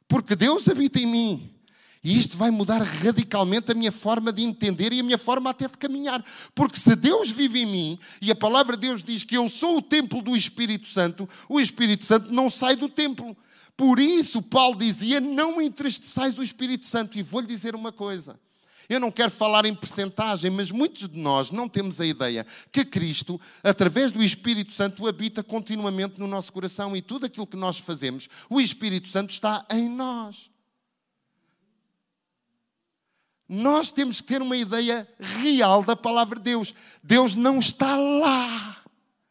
[0.07, 1.60] Porque Deus habita em mim.
[2.03, 5.67] E isto vai mudar radicalmente a minha forma de entender e a minha forma até
[5.67, 6.23] de caminhar.
[6.55, 9.77] Porque se Deus vive em mim e a palavra de Deus diz que eu sou
[9.77, 13.37] o templo do Espírito Santo, o Espírito Santo não sai do templo.
[13.77, 17.17] Por isso, Paulo dizia: Não entristeçais o Espírito Santo.
[17.17, 18.39] E vou-lhe dizer uma coisa.
[18.89, 22.83] Eu não quero falar em percentagem, mas muitos de nós não temos a ideia que
[22.83, 27.77] Cristo, através do Espírito Santo, habita continuamente no nosso coração e tudo aquilo que nós
[27.77, 30.50] fazemos, o Espírito Santo está em nós.
[33.53, 36.73] Nós temos que ter uma ideia real da palavra de Deus.
[37.03, 38.77] Deus não está lá.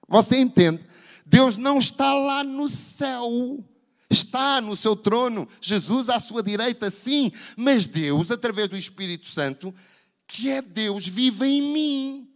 [0.07, 0.85] Você entende?
[1.25, 3.65] Deus não está lá no céu.
[4.11, 9.73] Está no seu trono, Jesus à sua direita, sim, mas Deus, através do Espírito Santo,
[10.27, 12.31] que é Deus, vive em mim.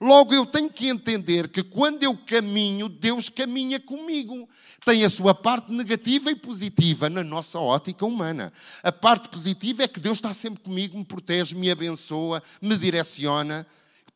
[0.00, 4.48] Logo, eu tenho que entender que quando eu caminho, Deus caminha comigo.
[4.88, 8.50] Tem a sua parte negativa e positiva na nossa ótica humana.
[8.82, 13.66] A parte positiva é que Deus está sempre comigo, me protege, me abençoa, me direciona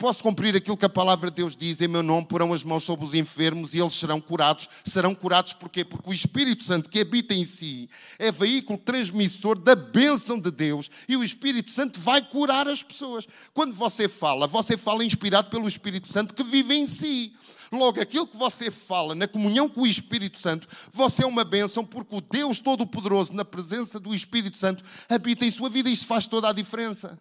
[0.02, 2.82] posso cumprir aquilo que a palavra de Deus diz, em meu nome porão as mãos
[2.82, 4.68] sobre os enfermos e eles serão curados.
[4.84, 5.84] Serão curados porquê?
[5.84, 10.90] Porque o Espírito Santo que habita em si é veículo transmissor da bênção de Deus
[11.08, 13.28] e o Espírito Santo vai curar as pessoas.
[13.54, 17.32] Quando você fala, você fala inspirado pelo Espírito Santo que vive em si.
[17.72, 21.84] Logo, aquilo que você fala na comunhão com o Espírito Santo, você é uma bênção,
[21.86, 26.06] porque o Deus Todo-Poderoso, na presença do Espírito Santo, habita em sua vida e isso
[26.06, 27.18] faz toda a diferença.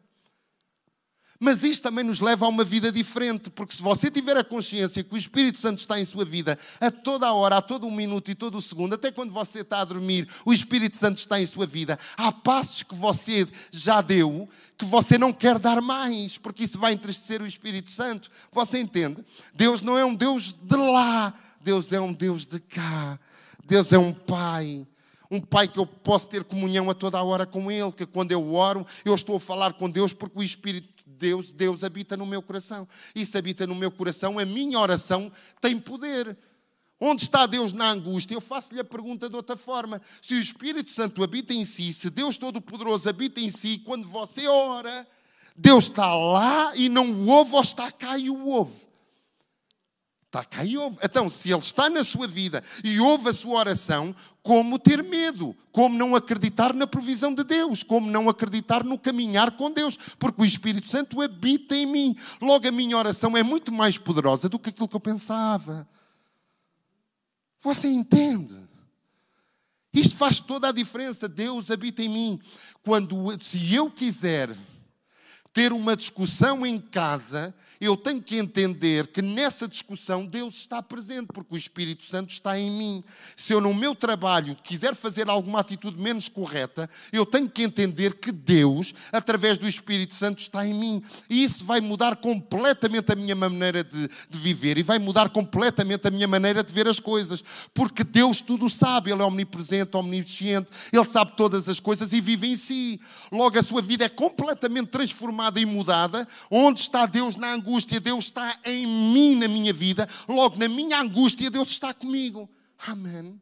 [1.44, 5.04] Mas isto também nos leva a uma vida diferente, porque se você tiver a consciência
[5.04, 7.92] que o Espírito Santo está em sua vida a toda a hora, a todo um
[7.92, 11.42] minuto e todo o segundo, até quando você está a dormir, o Espírito Santo está
[11.42, 11.98] em sua vida.
[12.16, 16.94] Há passos que você já deu que você não quer dar mais, porque isso vai
[16.94, 18.30] entristecer o Espírito Santo.
[18.52, 19.26] Você entende?
[19.52, 23.20] Deus não é um Deus de lá, Deus é um Deus de cá.
[23.66, 24.86] Deus é um Pai
[25.32, 28.34] um pai que eu posso ter comunhão a toda a hora com ele, que quando
[28.34, 32.26] eu oro, eu estou a falar com Deus porque o Espírito Deus, Deus habita no
[32.26, 32.88] meu coração.
[33.16, 36.38] E se habita no meu coração, a minha oração tem poder.
[37.00, 38.36] Onde está Deus na angústia?
[38.36, 40.00] Eu faço-lhe a pergunta de outra forma.
[40.22, 44.48] Se o Espírito Santo habita em si, se Deus Todo-Poderoso habita em si, quando você
[44.48, 45.08] ora,
[45.56, 48.91] Deus está lá e não o ouve ou está cá e o ouve?
[50.32, 50.98] Está cá e ouve.
[51.04, 55.54] Então, se Ele está na sua vida e ouve a sua oração, como ter medo,
[55.74, 60.42] como não acreditar na provisão de Deus, como não acreditar no caminhar com Deus, porque
[60.42, 62.16] o Espírito Santo habita em mim.
[62.42, 65.86] Logo, a minha oração é muito mais poderosa do que aquilo que eu pensava.
[67.60, 68.56] Você entende?
[69.94, 71.28] Isto faz toda a diferença.
[71.28, 72.42] Deus habita em mim.
[72.84, 74.50] Quando, se eu quiser
[75.52, 81.30] ter uma discussão em casa, eu tenho que entender que nessa discussão Deus está presente,
[81.34, 83.04] porque o Espírito Santo está em mim.
[83.36, 88.14] Se eu, no meu trabalho, quiser fazer alguma atitude menos correta, eu tenho que entender
[88.20, 91.04] que Deus, através do Espírito Santo, está em mim.
[91.28, 96.08] E isso vai mudar completamente a minha maneira de, de viver e vai mudar completamente
[96.08, 100.70] a minha maneira de ver as coisas, porque Deus tudo sabe, Ele é omnipresente, omnisciente,
[100.94, 103.02] Ele sabe todas as coisas e vive em si.
[103.32, 106.28] Logo, a sua vida é completamente transformada e mudada.
[106.52, 107.71] Onde está Deus na angústia?
[107.72, 110.08] Angústia, Deus está em mim, na minha vida.
[110.28, 112.50] Logo, na minha angústia, Deus está comigo.
[112.78, 113.42] Amém.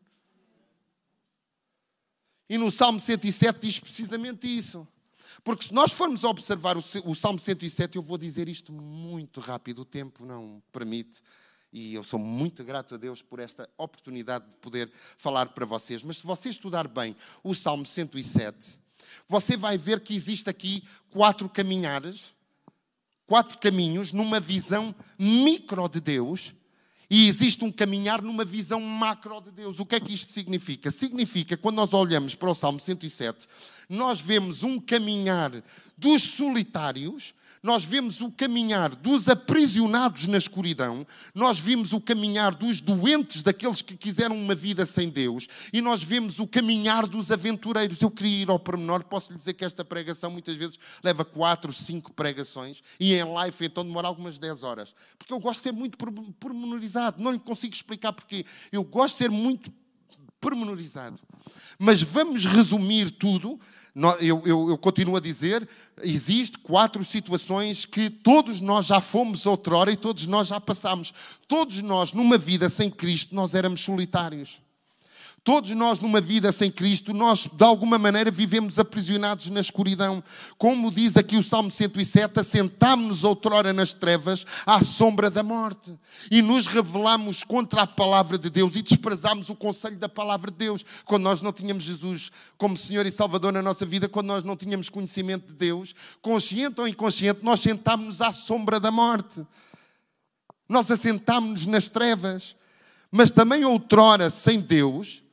[2.48, 4.88] E no Salmo 107 diz precisamente isso.
[5.44, 9.86] Porque se nós formos observar o Salmo 107, eu vou dizer isto muito rápido, o
[9.86, 11.22] tempo não permite.
[11.72, 16.04] E eu sou muito grato a Deus por esta oportunidade de poder falar para vocês.
[16.04, 18.80] Mas se você estudar bem o Salmo 107,
[19.28, 22.34] você vai ver que existe aqui quatro caminhadas
[23.30, 26.52] quatro caminhos numa visão micro de Deus
[27.08, 29.80] e existe um caminhar numa visão macro de Deus.
[29.80, 30.90] O que é que isto significa?
[30.90, 33.48] Significa, quando nós olhamos para o Salmo 107,
[33.88, 35.52] nós vemos um caminhar
[35.96, 42.80] dos solitários nós vemos o caminhar dos aprisionados na escuridão, nós vimos o caminhar dos
[42.82, 48.02] doentes, daqueles que quiseram uma vida sem Deus, e nós vemos o caminhar dos aventureiros.
[48.02, 51.74] Eu queria ir ao pormenor, posso lhe dizer que esta pregação muitas vezes leva quatro,
[51.74, 55.72] cinco pregações, e em live então demora algumas dez horas, porque eu gosto de ser
[55.74, 55.98] muito
[56.40, 58.46] pormenorizado, não lhe consigo explicar porquê.
[58.72, 59.72] Eu gosto de ser muito
[60.40, 61.20] pormenorizado.
[61.78, 63.60] Mas vamos resumir tudo
[64.22, 65.68] eu, eu, eu, continuo a dizer,
[66.02, 71.14] existe quatro situações que todos nós já fomos outrora e todos nós já passamos.
[71.48, 74.62] Todos nós, numa vida sem Cristo, nós éramos solitários.
[75.44, 80.24] Todos nós, numa vida sem Cristo, nós de alguma maneira vivemos aprisionados na escuridão.
[80.58, 85.98] Como diz aqui o Salmo 107, assentámos-nos outrora nas trevas à sombra da morte
[86.30, 90.58] e nos revelamos contra a palavra de Deus e desprezámos o conselho da palavra de
[90.58, 90.84] Deus.
[91.06, 94.58] Quando nós não tínhamos Jesus como Senhor e Salvador na nossa vida, quando nós não
[94.58, 99.46] tínhamos conhecimento de Deus, consciente ou inconsciente, nós sentámos-nos à sombra da morte.
[100.68, 102.56] Nós assentámos-nos nas trevas.
[103.12, 105.24] Mas também outrora, sem Deus,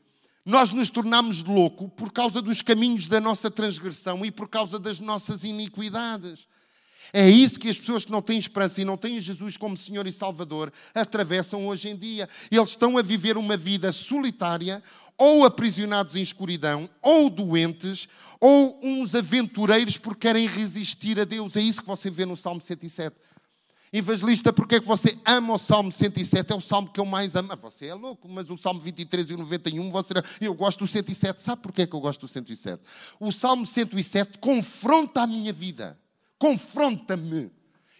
[0.46, 5.00] nós nos tornamos louco por causa dos caminhos da nossa transgressão e por causa das
[5.00, 6.46] nossas iniquidades.
[7.12, 10.06] É isso que as pessoas que não têm esperança e não têm Jesus como Senhor
[10.06, 12.28] e Salvador atravessam hoje em dia.
[12.48, 14.80] Eles estão a viver uma vida solitária,
[15.18, 21.56] ou aprisionados em escuridão, ou doentes, ou uns aventureiros porque querem resistir a Deus.
[21.56, 23.16] É isso que você vê no Salmo 107.
[23.92, 26.53] Evangelista, porque é que você ama o Salmo 107?
[26.53, 27.53] É o salmo que eu mais amo.
[27.53, 30.14] Ah, você é louco, mas o Salmo 23 e o 91, você...
[30.40, 31.40] eu gosto do 107.
[31.40, 32.83] Sabe porquê é que eu gosto do 107?
[33.20, 35.99] O Salmo 107 confronta a minha vida.
[36.38, 37.51] Confronta-me.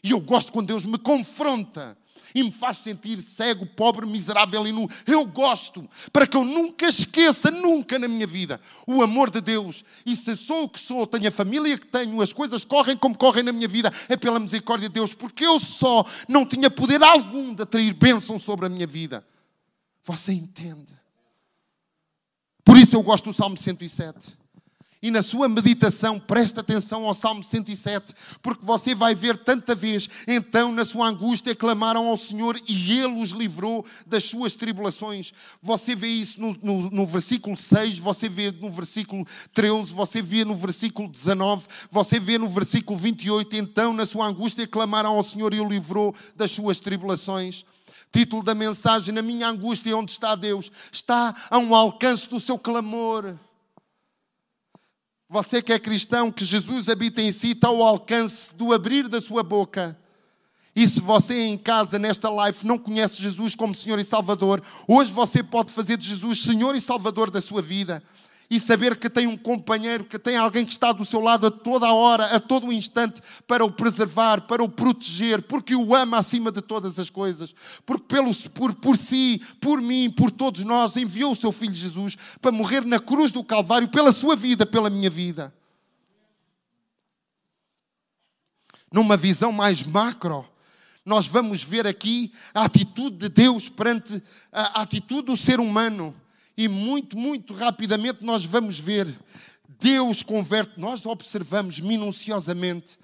[0.03, 1.97] E eu gosto quando Deus me confronta
[2.35, 4.89] e me faz sentir cego, pobre, miserável e nu.
[5.07, 9.85] Eu gosto, para que eu nunca esqueça, nunca na minha vida, o amor de Deus.
[10.05, 13.17] E se sou o que sou, tenho a família que tenho, as coisas correm como
[13.17, 17.03] correm na minha vida, é pela misericórdia de Deus, porque eu só não tinha poder
[17.03, 19.25] algum de atrair bênção sobre a minha vida.
[20.05, 20.95] Você entende?
[22.65, 24.46] Por isso eu gosto do Salmo 107.
[25.03, 30.09] E na sua meditação, preste atenção ao Salmo 107, porque você vai ver tanta vez.
[30.27, 35.33] Então, na sua angústia, clamaram ao Senhor e Ele os livrou das suas tribulações.
[35.63, 40.45] Você vê isso no, no, no, versículo 6, você vê no versículo 13, você vê
[40.45, 43.55] no versículo 19, você vê no versículo 28.
[43.55, 47.67] Então, na sua angústia, clamaram ao Senhor e o livrou das suas tribulações.
[48.11, 50.71] Título da mensagem: Na minha angústia, onde está Deus?
[50.91, 53.37] Está a um alcance do seu clamor.
[55.29, 59.21] Você que é cristão, que Jesus habita em si, está ao alcance do abrir da
[59.21, 59.99] sua boca.
[60.75, 65.11] E se você em casa, nesta live, não conhece Jesus como Senhor e Salvador, hoje
[65.11, 68.03] você pode fazer de Jesus Senhor e Salvador da sua vida
[68.49, 71.51] e saber que tem um companheiro, que tem alguém que está do seu lado a
[71.51, 75.95] toda a hora, a todo o instante, para o preservar, para o proteger, porque o
[75.95, 77.55] ama acima de todas as coisas,
[77.85, 82.17] porque pelo, por, por si, por mim, por todos nós, enviou o seu Filho Jesus
[82.41, 85.53] para morrer na cruz do Calvário pela sua vida, pela minha vida.
[88.93, 90.47] Numa visão mais macro,
[91.05, 96.15] nós vamos ver aqui a atitude de Deus perante a atitude do ser humano
[96.57, 99.07] e muito, muito rapidamente nós vamos ver.
[99.79, 102.99] Deus converte, nós observamos minuciosamente,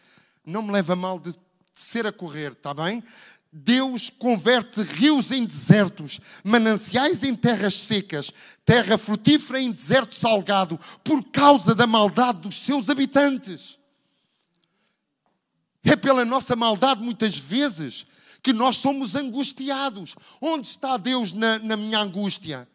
[0.44, 1.34] não me leva mal de
[1.74, 3.02] ser a correr, está bem?
[3.52, 8.32] Deus converte rios em desertos, mananciais em terras secas,
[8.64, 13.78] terra frutífera em deserto salgado, por causa da maldade dos seus habitantes.
[15.84, 18.06] É pela nossa maldade, muitas vezes,
[18.42, 20.14] que nós somos angustiados.
[20.40, 22.66] Onde está Deus na, na minha angústia?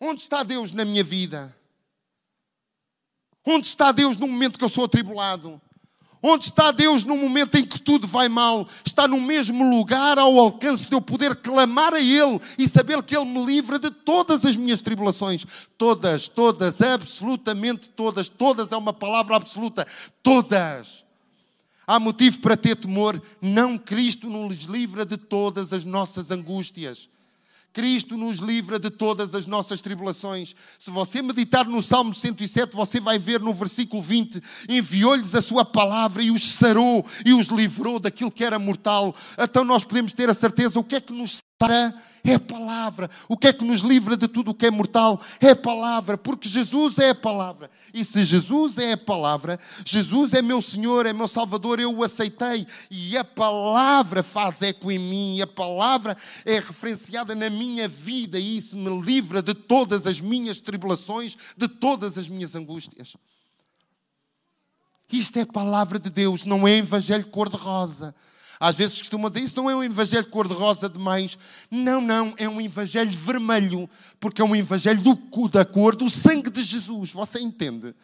[0.00, 1.54] Onde está Deus na minha vida?
[3.44, 5.60] Onde está Deus no momento que eu sou atribulado?
[6.22, 8.68] Onde está Deus no momento em que tudo vai mal?
[8.84, 13.16] Está no mesmo lugar ao alcance de eu poder clamar a Ele e saber que
[13.16, 15.46] Ele me livra de todas as minhas tribulações.
[15.78, 18.28] Todas, todas, absolutamente todas.
[18.28, 19.86] Todas é uma palavra absoluta.
[20.22, 21.04] Todas.
[21.86, 23.20] Há motivo para ter temor.
[23.40, 27.08] Não, Cristo nos livra de todas as nossas angústias.
[27.72, 30.54] Cristo nos livra de todas as nossas tribulações.
[30.78, 35.64] Se você meditar no Salmo 107, você vai ver no versículo 20: enviou-lhes a sua
[35.64, 39.14] palavra e os sarou e os livrou daquilo que era mortal.
[39.38, 41.38] Então nós podemos ter a certeza o que é que nos
[42.24, 43.10] é a palavra.
[43.28, 45.20] O que é que nos livra de tudo o que é mortal?
[45.40, 47.70] É a palavra, porque Jesus é a palavra.
[47.92, 52.02] E se Jesus é a palavra, Jesus é meu Senhor, é meu Salvador, eu o
[52.02, 52.66] aceitei.
[52.90, 58.56] E a palavra faz eco em mim, a palavra é referenciada na minha vida, e
[58.56, 63.16] isso me livra de todas as minhas tribulações, de todas as minhas angústias.
[65.12, 68.14] Isto é a palavra de Deus, não é evangelho cor-de-rosa.
[68.60, 71.38] Às vezes costumam dizer, isso não é um evangelho cor-de-rosa demais.
[71.70, 73.88] Não, não, é um evangelho vermelho,
[74.20, 77.10] porque é um evangelho do, da cor do sangue de Jesus.
[77.10, 77.94] Você entende?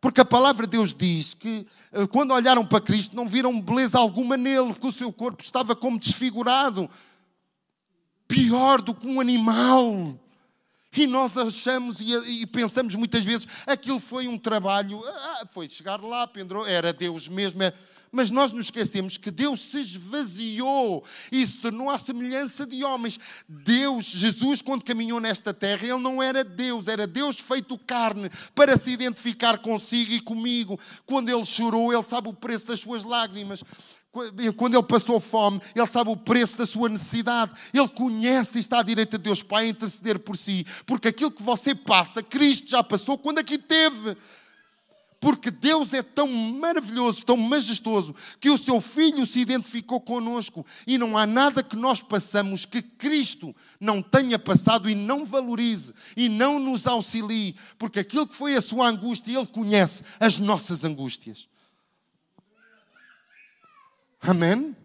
[0.00, 3.98] Porque a palavra de Deus diz que eh, quando olharam para Cristo não viram beleza
[3.98, 6.88] alguma nele, porque o seu corpo estava como desfigurado,
[8.26, 10.18] pior do que um animal.
[10.96, 16.02] E nós achamos e, e, pensamos muitas vezes aquilo foi um trabalho, ah, foi chegar
[16.02, 17.62] lá, pendurou, era Deus mesmo.
[17.62, 17.74] Era,
[18.16, 23.20] mas nós nos esquecemos que Deus se esvaziou e se tornou à semelhança de homens.
[23.46, 28.78] Deus, Jesus, quando caminhou nesta terra, ele não era Deus, era Deus feito carne para
[28.78, 30.80] se identificar consigo e comigo.
[31.04, 33.62] Quando ele chorou, ele sabe o preço das suas lágrimas
[34.56, 37.52] quando ele passou fome, ele sabe o preço da sua necessidade.
[37.74, 40.66] Ele conhece e está à direita de Deus Pai a interceder por si.
[40.86, 44.16] Porque aquilo que você passa, Cristo já passou quando aqui teve.
[45.20, 50.64] Porque Deus é tão maravilhoso, tão majestoso, que o seu Filho se identificou conosco.
[50.86, 55.94] E não há nada que nós passamos que Cristo não tenha passado e não valorize
[56.16, 57.56] e não nos auxilie.
[57.78, 61.48] Porque aquilo que foi a sua angústia, Ele conhece as nossas angústias.
[64.20, 64.76] Amém?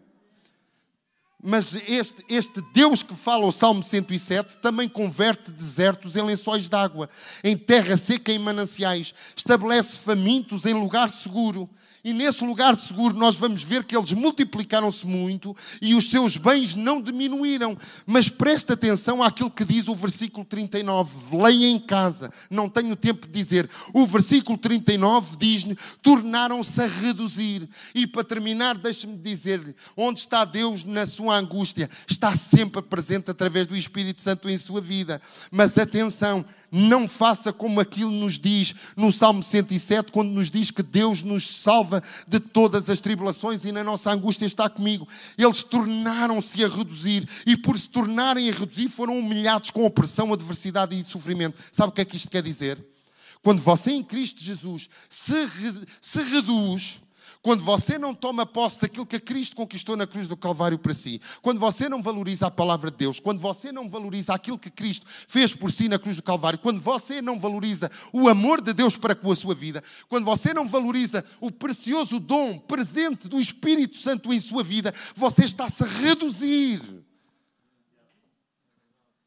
[1.43, 7.09] Mas este, este Deus que fala o Salmo 107 também converte desertos em lençóis d'água,
[7.43, 11.69] em terra seca em mananciais, estabelece famintos em lugar seguro
[12.03, 16.73] e nesse lugar seguro nós vamos ver que eles multiplicaram-se muito e os seus bens
[16.73, 17.77] não diminuíram.
[18.07, 21.37] Mas presta atenção àquilo que diz o versículo 39.
[21.37, 23.69] Leia em casa, não tenho tempo de dizer.
[23.93, 27.69] O versículo 39 diz-lhe: tornaram-se a reduzir.
[27.93, 31.89] E para terminar, deixe-me dizer-lhe: onde está Deus na sua angústia?
[32.09, 35.21] Está sempre presente através do Espírito Santo em sua vida.
[35.51, 40.81] Mas atenção, não faça como aquilo nos diz no Salmo 107, quando nos diz que
[40.81, 45.07] Deus nos salva de todas as tribulações e na nossa angústia está comigo.
[45.37, 50.97] Eles tornaram-se a reduzir e, por se tornarem a reduzir, foram humilhados com opressão, adversidade
[50.97, 51.57] e sofrimento.
[51.71, 52.83] Sabe o que é que isto quer dizer?
[53.43, 55.33] Quando você em Cristo Jesus se,
[55.99, 56.99] se reduz,
[57.41, 61.19] quando você não toma posse daquilo que Cristo conquistou na cruz do Calvário para si,
[61.41, 65.07] quando você não valoriza a palavra de Deus, quando você não valoriza aquilo que Cristo
[65.27, 68.95] fez por si na cruz do Calvário, quando você não valoriza o amor de Deus
[68.95, 73.97] para com a sua vida, quando você não valoriza o precioso dom presente do Espírito
[73.97, 76.81] Santo em sua vida, você está-se a reduzir.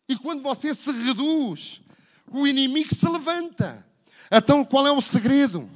[0.08, 1.80] E quando você se reduz,
[2.30, 3.84] o inimigo se levanta.
[4.30, 5.68] Então qual é o segredo?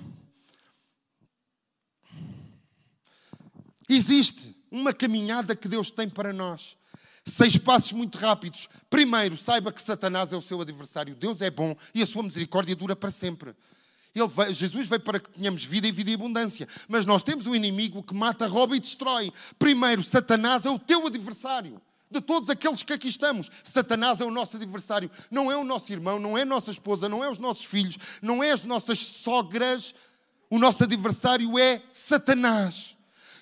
[3.89, 6.77] Existe uma caminhada que Deus tem para nós.
[7.25, 8.69] Seis passos muito rápidos.
[8.89, 11.15] Primeiro, saiba que Satanás é o seu adversário.
[11.15, 13.55] Deus é bom e a sua misericórdia dura para sempre.
[14.15, 16.67] Veio, Jesus veio para que tenhamos vida e vida em abundância.
[16.89, 19.33] Mas nós temos um inimigo que mata, rouba e destrói.
[19.59, 21.81] Primeiro, Satanás é o teu adversário.
[22.11, 25.11] De todos aqueles que aqui estamos, Satanás é o nosso adversário.
[25.31, 27.99] Não é o nosso irmão, não é a nossa esposa, não é os nossos filhos,
[28.23, 29.95] não é as nossas sogras.
[30.49, 32.98] O nosso adversário é Satanás.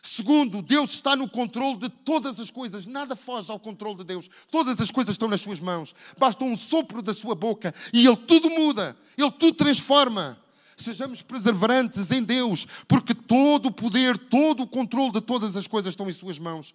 [0.07, 4.31] Segundo, Deus está no controle de todas as coisas, nada foge ao controle de Deus.
[4.53, 5.93] Todas as coisas estão nas suas mãos.
[6.17, 10.39] Basta um sopro da sua boca e Ele tudo muda, Ele tudo transforma.
[10.77, 15.91] Sejamos perseverantes em Deus, porque todo o poder, todo o controle de todas as coisas
[15.93, 16.73] estão em Suas mãos.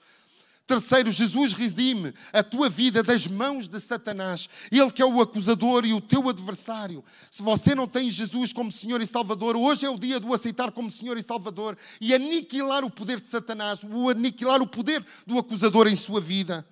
[0.72, 4.48] Terceiro, Jesus redime a tua vida das mãos de Satanás.
[4.72, 7.04] Ele que é o acusador e o teu adversário.
[7.30, 10.34] Se você não tem Jesus como Senhor e Salvador, hoje é o dia de o
[10.34, 15.06] aceitar como Senhor e Salvador e aniquilar o poder de Satanás, o aniquilar o poder
[15.28, 16.66] do acusador em sua vida.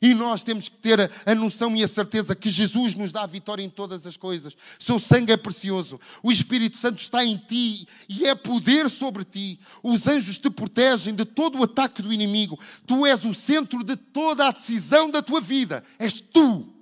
[0.00, 3.26] E nós temos que ter a, noção e a certeza que Jesus nos dá a
[3.26, 4.56] vitória em todas as coisas.
[4.78, 6.00] Seu sangue é precioso.
[6.22, 9.58] O Espírito Santo está em ti e é poder sobre ti.
[9.82, 12.58] Os anjos te protegem de todo o ataque do inimigo.
[12.86, 15.82] Tu és o centro de toda a decisão da tua vida.
[15.98, 16.72] És tu.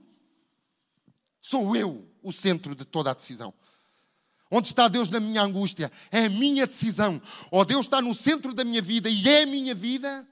[1.40, 3.54] Sou eu o centro de toda a decisão.
[4.50, 5.90] Onde está Deus na minha angústia?
[6.10, 7.20] É a minha decisão.
[7.50, 10.26] Ou Deus está no centro da minha vida e é a minha vida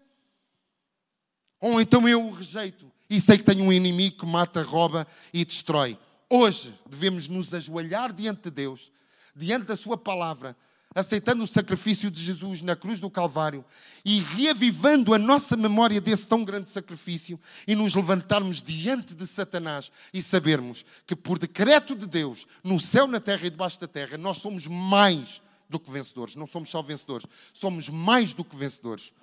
[1.65, 5.47] ou então eu o rejeito e sei que tenho um inimigo que mata, rouba e
[5.47, 5.97] destrói.
[6.29, 8.93] Hoje devemos nos ajoelhar diante de Deus,
[9.35, 10.55] diante da Sua palavra,
[10.95, 13.65] aceitando o sacrifício de Jesus na cruz do Calvário
[14.05, 19.91] e reavivando a nossa memória desse tão grande sacrifício e nos levantarmos diante de Satanás
[20.13, 24.19] e sabermos que, por decreto de Deus, no céu, na terra e debaixo da terra,
[24.19, 25.41] nós somos mais
[25.71, 26.37] do que vencedores.
[26.37, 29.15] Não somos só vencedores, somos mais do que vencedores.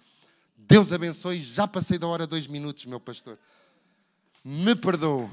[0.68, 1.42] Deus abençoe.
[1.42, 3.38] Já passei da hora dois minutos, meu pastor.
[4.44, 5.30] Me perdoe.